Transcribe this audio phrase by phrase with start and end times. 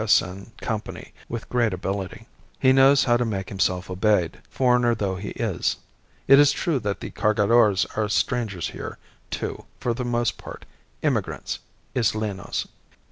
[0.03, 0.49] S.N.
[0.61, 2.25] Company with great ability.
[2.57, 5.75] He knows how to make himself obeyed, foreigner though he is.
[6.27, 8.97] It is true that the Cargadores are strangers here,
[9.29, 10.65] too, for the most part
[11.03, 11.59] immigrants,
[11.95, 12.65] Islenos."